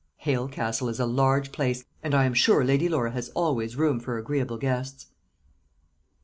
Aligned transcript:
"Hale 0.17 0.47
Castle 0.47 0.89
is 0.89 0.99
a 0.99 1.05
large 1.05 1.51
place, 1.51 1.85
and 2.01 2.15
I 2.15 2.25
am 2.25 2.33
sure 2.33 2.63
Lady 2.65 2.89
Laura 2.89 3.11
has 3.11 3.29
always 3.35 3.75
room 3.75 3.99
for 3.99 4.17
agreeable 4.17 4.57
guests." 4.57 5.05